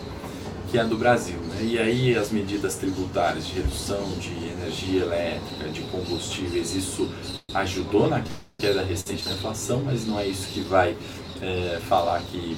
que 0.71 0.79
a 0.79 0.85
do 0.85 0.97
Brasil. 0.97 1.39
Né? 1.49 1.63
E 1.63 1.79
aí 1.79 2.17
as 2.17 2.31
medidas 2.31 2.77
tributárias 2.77 3.47
de 3.47 3.55
redução 3.55 4.05
de 4.19 4.31
energia 4.31 5.03
elétrica, 5.03 5.69
de 5.69 5.83
combustíveis, 5.83 6.75
isso 6.75 7.11
ajudou 7.55 8.09
na 8.09 8.23
queda 8.61 8.83
recente 8.83 9.25
da 9.25 9.33
inflação, 9.33 9.83
mas 9.85 10.07
não 10.07 10.21
é 10.21 10.27
isso 10.27 10.47
que 10.49 10.61
vai 10.61 10.97
é, 11.41 11.81
falar 11.89 12.21
que 12.21 12.57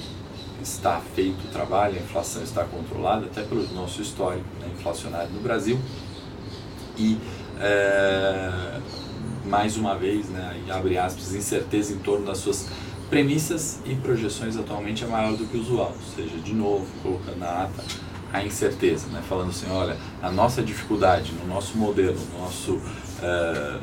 está 0.61 1.01
feito 1.15 1.45
o 1.45 1.51
trabalho, 1.51 1.95
a 1.97 2.01
inflação 2.01 2.43
está 2.43 2.63
controlada, 2.63 3.25
até 3.25 3.41
pelo 3.41 3.63
nosso 3.73 4.01
histórico 4.01 4.45
né, 4.59 4.67
inflacionário 4.77 5.31
no 5.31 5.39
Brasil. 5.39 5.79
E, 6.97 7.17
é, 7.59 8.79
mais 9.45 9.77
uma 9.77 9.95
vez, 9.95 10.29
né, 10.29 10.61
abre 10.69 10.97
aspas, 10.97 11.33
incerteza 11.33 11.93
em 11.93 11.97
torno 11.99 12.25
das 12.25 12.37
suas 12.37 12.67
premissas 13.09 13.79
e 13.85 13.95
projeções 13.95 14.57
atualmente 14.57 15.03
é 15.03 15.07
maior 15.07 15.35
do 15.35 15.45
que 15.45 15.57
o 15.57 15.61
usual, 15.61 15.93
ou 15.95 16.15
seja, 16.15 16.37
de 16.37 16.53
novo, 16.53 16.85
colocando 17.01 17.37
na 17.39 17.63
ata 17.63 17.83
a 18.31 18.43
incerteza, 18.43 19.07
né, 19.07 19.21
falando 19.29 19.49
assim, 19.51 19.69
olha, 19.69 19.95
a 20.21 20.31
nossa 20.31 20.63
dificuldade 20.63 21.31
no 21.33 21.47
nosso 21.47 21.77
modelo, 21.77 22.17
no 22.33 22.39
nosso 22.39 22.81
é, 23.21 23.79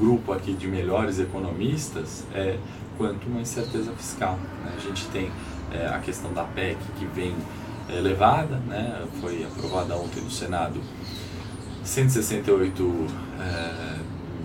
grupo 0.00 0.32
aqui 0.32 0.54
de 0.54 0.66
melhores 0.66 1.20
economistas 1.20 2.24
é 2.34 2.58
quanto 2.96 3.26
uma 3.28 3.40
incerteza 3.40 3.92
fiscal. 3.92 4.38
Né? 4.64 4.72
A 4.76 4.80
gente 4.80 5.06
tem 5.08 5.30
é, 5.70 5.86
a 5.86 5.98
questão 5.98 6.32
da 6.32 6.44
PEC 6.44 6.78
que 6.98 7.04
vem 7.04 7.36
elevada, 7.88 8.56
né? 8.66 9.06
foi 9.20 9.44
aprovada 9.44 9.94
ontem 9.96 10.22
no 10.22 10.30
Senado 10.30 10.80
168 11.84 13.06
é, 13.40 14.00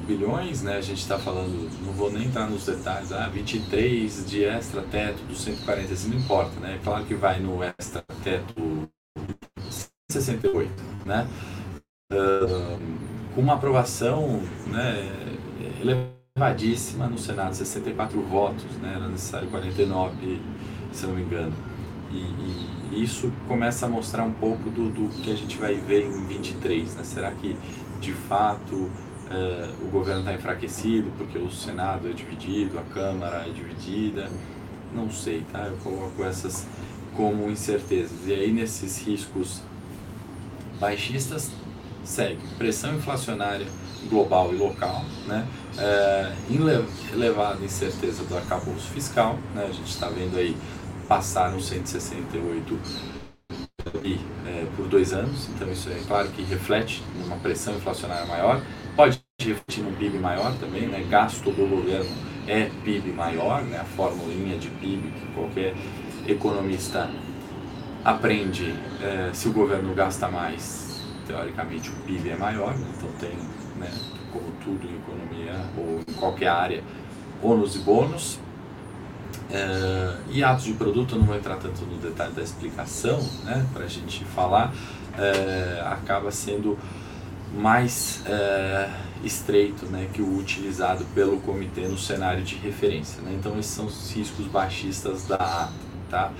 bilhões, 0.05 0.61
né? 0.61 0.77
a 0.77 0.81
gente 0.81 1.01
está 1.01 1.17
falando, 1.17 1.69
não 1.83 1.93
vou 1.93 2.11
nem 2.11 2.25
entrar 2.25 2.49
nos 2.49 2.65
detalhes, 2.65 3.11
ah, 3.11 3.27
23 3.27 4.25
de 4.29 4.43
extra 4.43 4.81
teto 4.81 5.23
dos 5.23 5.41
140, 5.41 5.93
assim, 5.93 6.09
não 6.09 6.17
importa, 6.17 6.59
né? 6.59 6.79
claro 6.83 7.05
que 7.05 7.15
vai 7.15 7.39
no 7.39 7.63
extra 7.63 8.03
teto 8.23 8.89
68, 10.11 10.71
né? 11.05 11.27
Uh, 12.13 12.79
com 13.33 13.41
uma 13.41 13.55
aprovação 13.55 14.41
né, 14.67 15.11
elevadíssima 15.85 17.07
no 17.07 17.17
Senado, 17.17 17.55
64 17.55 18.21
votos, 18.21 18.65
né? 18.81 18.93
era 18.95 19.07
necessário 19.07 19.47
49 19.49 20.41
se 20.95 21.05
não 21.05 21.13
me 21.13 21.21
engano. 21.21 21.53
E, 22.11 22.15
e, 22.15 23.03
isso 23.03 23.31
começa 23.47 23.85
a 23.85 23.89
mostrar 23.89 24.23
um 24.23 24.31
pouco 24.31 24.69
do, 24.69 24.89
do 24.89 25.09
que 25.21 25.31
a 25.31 25.35
gente 25.35 25.57
vai 25.57 25.75
ver 25.75 26.05
em 26.05 26.25
23. 26.25 26.95
Né? 26.95 27.03
Será 27.03 27.31
que, 27.31 27.57
de 27.99 28.13
fato, 28.13 28.73
uh, 28.75 29.85
o 29.85 29.89
governo 29.89 30.21
está 30.21 30.33
enfraquecido 30.33 31.11
porque 31.17 31.37
o 31.37 31.51
Senado 31.51 32.07
é 32.07 32.13
dividido, 32.13 32.79
a 32.79 32.83
Câmara 32.93 33.45
é 33.47 33.49
dividida? 33.49 34.29
Não 34.93 35.09
sei, 35.09 35.43
tá? 35.51 35.65
Eu 35.65 35.77
coloco 35.77 36.23
essas 36.23 36.65
como 37.17 37.49
incertezas. 37.49 38.25
E 38.25 38.33
aí, 38.33 38.51
nesses 38.51 39.05
riscos 39.05 39.61
baixistas, 40.79 41.51
segue 42.03 42.39
pressão 42.57 42.95
inflacionária 42.95 43.67
global 44.09 44.53
e 44.53 44.57
local, 44.57 45.03
né? 45.27 45.47
É, 45.77 46.31
elevada 47.13 47.63
incerteza 47.63 48.23
do 48.23 48.35
arcabouço 48.35 48.89
fiscal, 48.89 49.37
né? 49.53 49.65
a 49.69 49.73
gente 49.73 49.89
está 49.89 50.07
vendo 50.07 50.37
aí 50.37 50.55
passaram 51.07 51.59
168 51.59 52.79
e, 54.03 54.19
é, 54.47 54.65
por 54.75 54.87
dois 54.87 55.13
anos, 55.13 55.47
então 55.49 55.71
isso 55.71 55.89
é 55.89 55.99
claro 56.07 56.29
que 56.29 56.41
reflete 56.43 57.03
uma 57.23 57.37
pressão 57.37 57.75
inflacionária 57.75 58.25
maior, 58.25 58.61
pode 58.95 59.21
refletir 59.39 59.83
num 59.83 59.93
PIB 59.93 60.17
maior 60.17 60.57
também, 60.57 60.87
né? 60.87 61.05
gasto 61.09 61.51
do 61.51 61.67
governo 61.67 62.09
é 62.47 62.69
PIB 62.83 63.11
maior, 63.11 63.63
né? 63.63 63.79
a 63.79 63.83
formulinha 63.83 64.57
de 64.57 64.69
PIB 64.69 65.11
que 65.11 65.27
qualquer 65.33 65.75
economista 66.27 67.09
aprende, 68.03 68.73
é, 69.01 69.31
se 69.33 69.47
o 69.47 69.53
governo 69.53 69.93
gasta 69.93 70.27
mais, 70.27 71.03
teoricamente 71.27 71.89
o 71.89 71.93
PIB 72.05 72.29
é 72.29 72.35
maior, 72.35 72.75
né? 72.75 72.87
então 72.97 73.09
tem, 73.19 73.37
né, 73.77 73.91
como 74.31 74.45
tudo 74.63 74.87
em 74.87 74.95
economia 74.95 75.65
ou 75.77 75.99
em 76.07 76.13
qualquer 76.13 76.47
área, 76.47 76.83
ônus 77.41 77.75
e 77.75 77.79
bônus. 77.79 78.39
É, 79.51 80.17
e 80.31 80.43
atos 80.43 80.65
de 80.65 80.73
produto, 80.73 81.15
eu 81.15 81.19
não 81.19 81.25
vou 81.25 81.35
entrar 81.35 81.57
tanto 81.57 81.85
no 81.85 81.97
detalhe 81.97 82.33
da 82.33 82.41
explicação, 82.41 83.19
né, 83.43 83.65
para 83.73 83.85
a 83.85 83.87
gente 83.87 84.23
falar, 84.25 84.73
é, 85.17 85.81
acaba 85.85 86.31
sendo 86.31 86.77
mais 87.53 88.21
é, 88.25 88.89
estreito 89.23 89.85
né, 89.85 90.09
que 90.11 90.21
o 90.21 90.37
utilizado 90.37 91.05
pelo 91.13 91.39
comitê 91.41 91.81
no 91.81 91.97
cenário 91.97 92.43
de 92.43 92.55
referência. 92.55 93.21
Né? 93.21 93.35
Então, 93.39 93.57
esses 93.59 93.71
são 93.71 93.85
os 93.85 94.11
riscos 94.11 94.45
baixistas 94.47 95.25
da 95.27 95.35
ata. 95.35 95.73
Tá? 96.09 96.31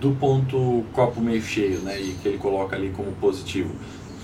Do 0.00 0.12
ponto 0.12 0.84
copo 0.92 1.20
meio 1.20 1.42
cheio, 1.42 1.80
né, 1.80 2.00
e 2.00 2.14
que 2.20 2.28
ele 2.28 2.38
coloca 2.38 2.74
ali 2.74 2.90
como 2.90 3.12
positivo. 3.12 3.74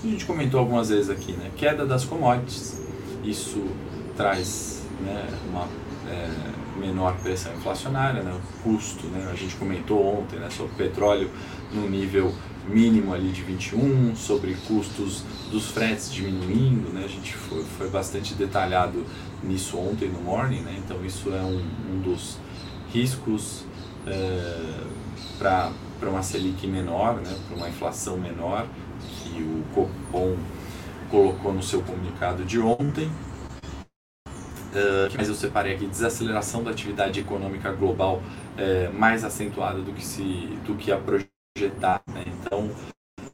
A 0.03 0.07
gente 0.07 0.25
comentou 0.25 0.59
algumas 0.59 0.89
vezes 0.89 1.09
aqui, 1.09 1.31
né, 1.33 1.51
queda 1.57 1.85
das 1.85 2.05
commodities, 2.05 2.79
isso 3.23 3.65
traz 4.15 4.83
né, 5.01 5.27
uma 5.49 5.67
é, 6.07 6.29
menor 6.79 7.17
pressão 7.17 7.53
inflacionária, 7.55 8.21
né, 8.21 8.31
o 8.31 8.63
custo, 8.63 9.07
né, 9.07 9.27
a 9.31 9.35
gente 9.35 9.55
comentou 9.55 10.19
ontem 10.19 10.37
né, 10.37 10.49
sobre 10.51 10.75
petróleo 10.75 11.31
no 11.73 11.89
nível 11.89 12.33
mínimo 12.67 13.13
ali 13.13 13.29
de 13.29 13.41
21, 13.41 14.15
sobre 14.15 14.55
custos 14.67 15.23
dos 15.49 15.71
fretes 15.71 16.11
diminuindo, 16.11 16.93
né? 16.93 17.03
A 17.05 17.07
gente 17.07 17.33
foi, 17.33 17.63
foi 17.63 17.89
bastante 17.89 18.33
detalhado 18.33 19.05
nisso 19.41 19.77
ontem 19.77 20.09
no 20.09 20.21
Morning, 20.21 20.61
né? 20.61 20.75
Então 20.77 21.03
isso 21.05 21.29
é 21.33 21.41
um, 21.41 21.63
um 21.91 22.01
dos 22.01 22.37
riscos 22.91 23.63
é, 24.05 24.73
para 25.37 25.71
uma 26.01 26.21
Selic 26.21 26.67
menor, 26.67 27.15
né? 27.15 27.33
Para 27.47 27.57
uma 27.57 27.69
inflação 27.69 28.17
menor 28.17 28.67
que 29.37 29.43
o 29.43 29.63
Copom 29.73 30.35
colocou 31.11 31.53
no 31.53 31.61
seu 31.61 31.81
comunicado 31.83 32.43
de 32.43 32.59
ontem. 32.59 33.07
Uh, 34.25 35.09
mas 35.15 35.29
eu 35.29 35.35
separei 35.35 35.75
aqui 35.75 35.85
desaceleração 35.85 36.63
da 36.63 36.71
atividade 36.71 37.19
econômica 37.19 37.71
global 37.71 38.21
é, 38.57 38.89
mais 38.89 39.23
acentuada 39.23 39.79
do 39.79 39.93
que 39.93 40.05
se 40.05 40.21
do 40.65 40.75
que 40.75 40.91
a 40.91 40.97
projetar. 40.97 42.01
Né? 42.13 42.25
Então, 42.27 42.69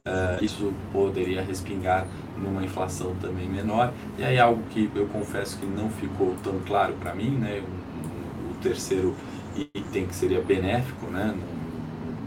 uh, 0.06 0.42
isso 0.42 0.72
poderia 0.92 1.42
respingar 1.42 2.06
numa 2.38 2.64
inflação 2.64 3.14
também 3.16 3.48
menor. 3.48 3.92
E 4.16 4.24
aí, 4.24 4.38
algo 4.38 4.62
que 4.70 4.90
eu 4.94 5.06
confesso 5.08 5.58
que 5.58 5.66
não 5.66 5.90
ficou 5.90 6.36
tão 6.42 6.60
claro 6.60 6.94
para 6.94 7.14
mim, 7.14 7.30
né? 7.30 7.62
O, 7.62 8.50
o, 8.50 8.54
terceiro 8.62 9.14
item 9.74 10.06
que 10.06 10.14
seria 10.14 10.40
benéfico, 10.40 11.06
né? 11.06 11.36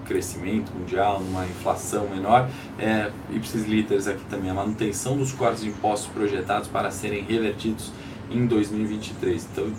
Crescimento 0.08 0.72
mundial, 0.72 1.20
numa 1.20 1.46
inflação 1.46 2.08
menor, 2.08 2.50
é 2.80 3.12
ipsis 3.32 3.66
literis 3.66 4.08
aqui 4.08 4.24
também, 4.26 4.50
a 4.50 4.54
manutenção 4.54 5.18
dos 5.18 5.32
cortes 5.32 5.64
de 5.64 5.70
impostos 5.70 6.10
projetados 6.12 6.68
para 6.68 6.90
serem 6.92 7.24
revertidos 7.24 7.92
em 8.32 8.46
2023. 8.46 9.48
Então, 9.52 9.72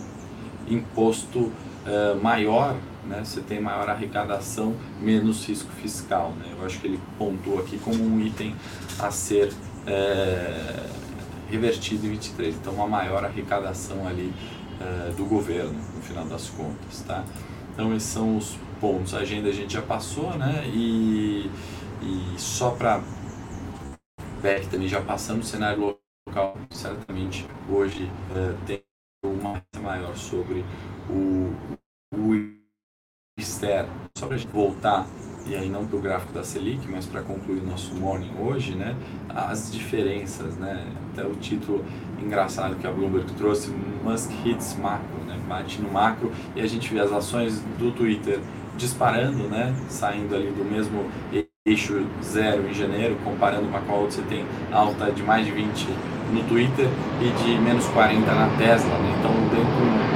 imposto 0.68 1.38
uh, 1.38 2.22
maior 2.22 2.76
né, 3.08 3.22
você 3.24 3.40
tem 3.40 3.60
maior 3.60 3.88
arrecadação, 3.88 4.76
menos 5.00 5.46
risco 5.46 5.72
fiscal. 5.72 6.34
Né? 6.38 6.54
Eu 6.56 6.64
acho 6.64 6.78
que 6.78 6.86
ele 6.86 7.00
pontuou 7.16 7.58
aqui 7.58 7.78
como 7.78 8.04
um 8.04 8.20
item 8.20 8.54
a 8.98 9.10
ser 9.10 9.52
é, 9.86 10.86
revertido 11.50 12.06
em 12.06 12.10
23. 12.10 12.54
Então, 12.56 12.74
uma 12.74 12.86
maior 12.86 13.24
arrecadação 13.24 14.06
ali 14.06 14.32
é, 14.80 15.10
do 15.12 15.24
governo, 15.24 15.74
no 15.96 16.02
final 16.02 16.26
das 16.26 16.50
contas. 16.50 17.02
Tá? 17.06 17.24
Então, 17.72 17.96
esses 17.96 18.10
são 18.10 18.36
os 18.36 18.56
pontos. 18.80 19.14
A 19.14 19.18
agenda 19.18 19.48
a 19.48 19.52
gente 19.52 19.74
já 19.74 19.82
passou, 19.82 20.36
né? 20.36 20.64
E, 20.66 21.50
e 22.02 22.34
só 22.38 22.70
para 22.70 23.00
back 24.42 24.68
também, 24.68 24.88
já 24.88 25.00
passando 25.00 25.40
o 25.40 25.44
cenário 25.44 25.98
local, 26.26 26.56
certamente 26.70 27.46
hoje 27.68 28.10
é, 28.34 28.54
tem 28.66 28.82
uma 29.24 29.62
maior 29.80 30.16
sobre 30.16 30.64
o, 31.10 31.52
o 32.14 32.58
externo. 33.38 33.90
Só 34.16 34.26
para 34.26 34.36
a 34.36 34.38
gente 34.38 34.52
voltar, 34.52 35.06
e 35.46 35.54
aí 35.54 35.68
não 35.68 35.86
para 35.86 35.96
o 35.96 36.00
gráfico 36.00 36.32
da 36.32 36.44
Selic, 36.44 36.86
mas 36.88 37.06
para 37.06 37.22
concluir 37.22 37.62
nosso 37.62 37.94
morning 37.94 38.32
hoje, 38.38 38.74
né, 38.74 38.96
as 39.28 39.72
diferenças, 39.72 40.56
né, 40.56 40.92
até 41.12 41.26
o 41.26 41.34
título 41.34 41.84
engraçado 42.20 42.76
que 42.76 42.86
a 42.86 42.92
Bloomberg 42.92 43.32
trouxe, 43.34 43.70
Musk 44.04 44.30
hits 44.44 44.76
macro, 44.76 45.18
né, 45.26 45.40
bate 45.48 45.80
no 45.80 45.90
macro, 45.90 46.32
e 46.54 46.60
a 46.60 46.66
gente 46.66 46.92
vê 46.92 47.00
as 47.00 47.12
ações 47.12 47.60
do 47.78 47.92
Twitter 47.92 48.40
disparando, 48.78 49.48
né, 49.48 49.74
saindo 49.88 50.34
ali 50.34 50.50
do 50.50 50.64
mesmo 50.64 51.10
eixo 51.66 52.06
zero 52.22 52.66
em 52.66 52.72
janeiro, 52.72 53.18
comparando 53.22 53.68
com 53.68 53.76
a 53.76 53.80
qual 53.80 54.04
você 54.04 54.22
tem 54.22 54.46
alta 54.72 55.12
de 55.12 55.22
mais 55.22 55.44
de 55.44 55.52
20 55.52 55.86
no 56.32 56.42
Twitter 56.44 56.86
e 57.20 57.42
de 57.42 57.58
menos 57.60 57.86
40 57.88 58.32
na 58.32 58.48
Tesla, 58.56 58.98
né, 58.98 59.16
então 59.18 59.32
dentro 59.50 60.08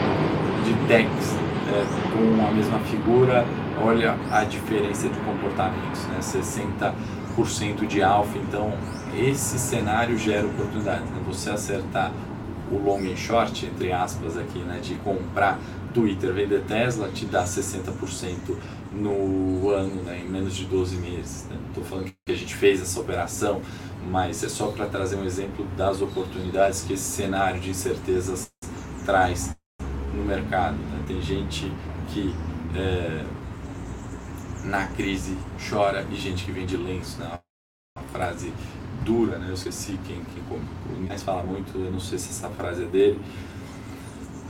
de 0.64 0.86
techs 0.86 1.36
é, 1.72 1.84
com 2.12 2.46
a 2.46 2.50
mesma 2.50 2.78
figura, 2.80 3.44
olha 3.82 4.16
a 4.30 4.44
diferença 4.44 5.08
de 5.08 5.18
comportamentos, 5.20 6.06
né? 6.06 6.18
60% 6.20 7.86
de 7.86 8.02
alfa, 8.02 8.36
então 8.38 8.72
esse 9.16 9.58
cenário 9.58 10.18
gera 10.18 10.46
oportunidades, 10.46 11.10
né? 11.10 11.20
você 11.26 11.50
acertar 11.50 12.12
o 12.70 12.78
long 12.78 13.00
e 13.00 13.16
short, 13.16 13.66
entre 13.66 13.92
aspas 13.92 14.36
aqui, 14.36 14.58
né? 14.60 14.80
de 14.82 14.94
comprar 14.96 15.58
Twitter, 15.92 16.32
vender 16.32 16.62
Tesla, 16.64 17.08
te 17.08 17.26
dá 17.26 17.44
60% 17.44 18.56
no 18.92 19.70
ano, 19.70 20.02
né? 20.02 20.20
em 20.20 20.28
menos 20.28 20.54
de 20.54 20.64
12 20.64 20.96
meses. 20.96 21.46
Né? 21.48 21.56
Estou 21.68 21.84
falando 21.84 22.12
que 22.26 22.32
a 22.32 22.36
gente 22.36 22.54
fez 22.54 22.80
essa 22.80 23.00
operação, 23.00 23.62
mas 24.10 24.42
é 24.42 24.48
só 24.48 24.68
para 24.68 24.86
trazer 24.86 25.16
um 25.16 25.24
exemplo 25.24 25.66
das 25.76 26.02
oportunidades 26.02 26.82
que 26.82 26.94
esse 26.94 27.04
cenário 27.04 27.60
de 27.60 27.70
incertezas 27.70 28.50
traz 29.04 29.54
no 30.14 30.24
mercado. 30.24 30.76
Né? 30.76 31.04
Tem 31.06 31.20
gente 31.22 31.70
que 32.08 32.34
é, 32.76 33.24
na 34.64 34.86
crise 34.88 35.36
chora 35.68 36.06
e 36.10 36.16
gente 36.16 36.44
que 36.44 36.52
vende 36.52 36.76
lenço, 36.76 37.18
né? 37.18 37.38
Uma 37.96 38.06
frase 38.08 38.52
dura, 39.04 39.38
né? 39.38 39.48
Eu 39.48 39.54
esqueci 39.54 39.98
quem, 40.06 40.22
quem 40.24 40.42
mais 41.08 41.22
fala 41.22 41.42
muito, 41.42 41.76
eu 41.76 41.90
não 41.90 42.00
sei 42.00 42.18
se 42.18 42.30
essa 42.30 42.48
frase 42.50 42.84
é 42.84 42.86
dele, 42.86 43.20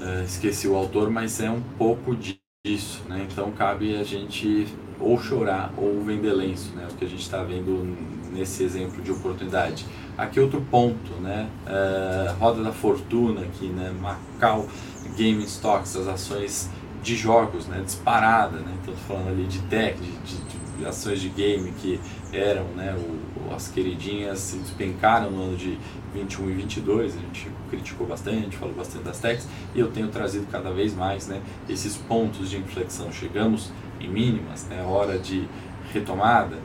é, 0.05 0.25
esqueci 0.25 0.67
o 0.67 0.75
autor, 0.75 1.11
mas 1.11 1.41
é 1.41 1.51
um 1.51 1.61
pouco 1.79 2.17
disso, 2.17 3.03
né? 3.09 3.27
Então 3.31 3.53
cabe 3.53 3.97
a 3.97 4.03
gente 4.03 4.67
ou 4.99 5.21
chorar 5.21 5.73
ou 5.77 6.03
vender 6.03 6.33
lenço, 6.33 6.73
né? 6.75 6.87
O 6.91 6.95
que 6.95 7.05
a 7.05 7.09
gente 7.09 7.23
está 7.23 7.43
vendo 7.43 7.97
nesse 8.33 8.65
exemplo 8.65 9.01
de 9.03 9.12
oportunidade. 9.12 9.87
Aqui 10.19 10.41
outro 10.41 10.61
ponto, 10.71 11.12
né? 11.21 11.49
É, 11.67 12.35
roda 12.38 12.62
da 12.62 12.73
fortuna 12.73 13.43
aqui, 13.43 13.67
né? 13.67 13.95
Macau 14.01 14.69
Game 15.17 15.43
Stocks, 15.45 15.97
as 15.97 16.09
ações 16.09 16.69
de 17.03 17.17
jogos, 17.17 17.67
né? 17.67 17.81
Disparada, 17.85 18.59
né? 18.59 18.75
Então 18.83 18.95
falando 19.09 19.29
ali 19.29 19.45
de 19.45 19.61
tech, 19.62 19.99
de, 20.01 20.11
de, 20.11 20.79
de 20.79 20.87
ações 20.87 21.21
de 21.21 21.29
game 21.29 21.71
que 21.73 22.01
eram, 22.33 22.64
né? 22.77 22.95
O, 22.97 23.55
as 23.55 23.68
queridinhas 23.68 24.38
se 24.38 24.57
despencaram 24.57 25.31
no 25.31 25.42
ano 25.42 25.57
de 25.57 25.79
21 26.14 26.51
e 26.51 26.53
22, 26.55 27.16
a 27.16 27.18
gente 27.18 27.51
criticou 27.71 28.07
bastante, 28.07 28.57
falou 28.57 28.75
bastante 28.75 29.05
das 29.05 29.18
techs, 29.18 29.47
e 29.75 29.81
eu 29.81 29.90
tenho 29.90 30.09
trazido 30.09 30.47
cada 30.51 30.71
vez 30.73 30.95
mais, 30.95 31.27
né? 31.27 31.40
Esses 31.68 31.97
pontos 31.97 32.51
de 32.51 32.57
inflexão. 32.57 33.12
Chegamos 33.12 33.71
em 34.01 34.09
mínimas, 34.09 34.66
né? 34.66 34.83
Hora 34.83 35.18
de 35.18 35.47
retomada, 35.92 36.57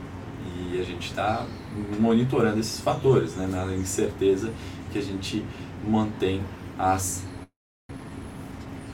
e 0.71 0.79
a 0.79 0.83
gente 0.83 1.09
está 1.09 1.45
monitorando 1.99 2.59
esses 2.59 2.79
fatores, 2.79 3.35
né, 3.35 3.47
na 3.47 3.65
incerteza 3.75 4.51
que 4.91 4.97
a 4.97 5.01
gente 5.01 5.43
mantém 5.85 6.41
as 6.77 7.23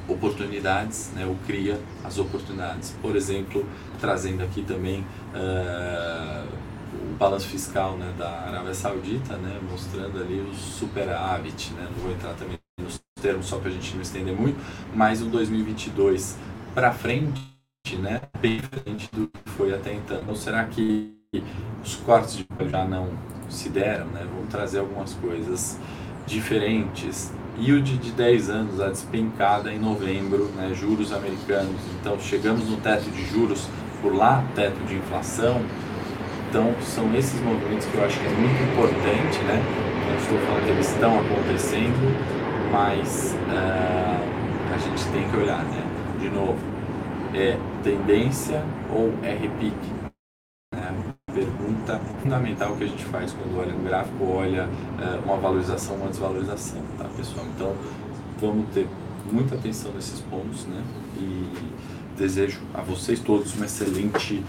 oportunidades, 0.08 1.12
né, 1.16 1.26
ou 1.26 1.36
cria 1.46 1.80
as 2.04 2.18
oportunidades. 2.18 2.96
Por 3.02 3.16
exemplo, 3.16 3.66
trazendo 4.00 4.44
aqui 4.44 4.64
também 4.64 5.02
uh, 5.34 6.48
o 6.94 7.16
balanço 7.16 7.48
fiscal 7.48 7.98
né, 7.98 8.14
da 8.18 8.30
Arábia 8.30 8.74
Saudita, 8.74 9.36
né, 9.38 9.60
mostrando 9.70 10.20
ali 10.20 10.40
o 10.40 10.54
superávit, 10.54 11.74
né, 11.74 11.88
não 11.92 12.04
vou 12.04 12.12
entrar 12.12 12.34
também 12.34 12.58
nos 12.82 13.00
termos 13.22 13.46
só 13.46 13.58
para 13.58 13.70
a 13.70 13.72
gente 13.72 13.96
não 13.96 14.02
estender 14.02 14.36
muito, 14.36 14.58
mas 14.94 15.22
o 15.22 15.26
2022 15.26 16.38
para 16.74 16.92
frente, 16.92 17.42
né, 18.00 18.22
bem 18.42 18.60
diferente 18.60 19.10
do 19.14 19.28
que 19.28 19.50
foi 19.52 19.74
até 19.74 19.94
então. 19.94 20.20
Então, 20.22 20.36
será 20.36 20.64
que 20.66 21.14
os 21.84 21.96
cortes 21.96 22.36
de 22.38 22.46
já 22.70 22.86
não 22.86 23.10
se 23.50 23.70
deram, 23.70 24.08
né? 24.08 24.26
Vamos 24.34 24.50
trazer 24.50 24.80
algumas 24.80 25.14
coisas 25.14 25.78
diferentes. 26.26 27.32
Yield 27.60 27.98
de 27.98 28.12
10 28.12 28.50
anos, 28.50 28.82
a 28.82 28.90
despencada 28.90 29.72
em 29.72 29.78
novembro, 29.78 30.46
né? 30.56 30.72
juros 30.74 31.14
americanos. 31.14 31.80
Então, 32.00 32.20
chegamos 32.20 32.68
no 32.68 32.78
teto 32.78 33.10
de 33.12 33.26
juros 33.26 33.68
por 34.02 34.14
lá, 34.14 34.44
teto 34.56 34.84
de 34.86 34.96
inflação. 34.96 35.62
Então, 36.50 36.74
são 36.82 37.14
esses 37.16 37.40
movimentos 37.42 37.86
que 37.86 37.96
eu 37.96 38.06
acho 38.06 38.20
que 38.20 38.26
é 38.26 38.30
muito 38.30 38.64
importante, 38.72 39.40
né? 39.46 39.64
Não 40.08 40.18
estou 40.18 40.38
falando 40.40 40.66
que 40.66 40.72
eles 40.72 40.92
estão 40.92 41.20
acontecendo, 41.20 42.16
mas 42.72 43.36
uh, 43.50 44.74
a 44.74 44.78
gente 44.78 45.06
tem 45.08 45.28
que 45.30 45.38
olhar, 45.38 45.64
né? 45.64 45.84
De 46.20 46.30
novo, 46.30 46.60
é 47.34 47.58
tendência 47.84 48.64
ou 48.92 49.14
é 49.24 49.32
repique? 49.32 50.03
Pergunta 51.84 52.00
fundamental 52.22 52.76
que 52.76 52.84
a 52.84 52.88
gente 52.88 53.04
faz 53.06 53.34
quando 53.34 53.60
olha 53.60 53.72
no 53.72 53.84
gráfico, 53.84 54.26
olha 54.26 54.68
é, 55.00 55.20
uma 55.26 55.38
valorização, 55.38 55.96
uma 55.96 56.08
desvalorização, 56.08 56.82
tá 56.98 57.06
pessoal? 57.16 57.46
Então 57.56 57.76
vamos 58.40 58.68
ter 58.74 58.88
muita 59.32 59.56
atenção 59.56 59.92
nesses 59.94 60.20
pontos, 60.22 60.66
né? 60.66 60.82
E 61.18 61.50
desejo 62.18 62.62
a 62.74 62.82
vocês 62.82 63.20
todos 63.20 63.54
uma 63.56 63.66
excelente 63.66 64.44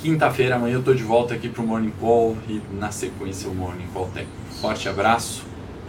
quinta-feira. 0.00 0.56
Amanhã 0.56 0.74
eu 0.74 0.80
estou 0.80 0.94
de 0.94 1.02
volta 1.02 1.34
aqui 1.34 1.48
para 1.48 1.62
o 1.62 1.66
Morning 1.66 1.92
Call 2.00 2.36
e 2.48 2.60
na 2.78 2.90
sequência 2.90 3.50
o 3.50 3.54
Morning 3.54 3.88
Call 3.92 4.08
tem. 4.14 4.26
Forte 4.60 4.88
abraço 4.88 5.44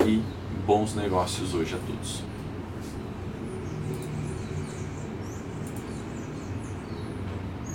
e 0.06 0.22
bons 0.66 0.96
negócios 0.96 1.54
hoje 1.54 1.76
a 1.76 1.80
todos. 1.88 2.24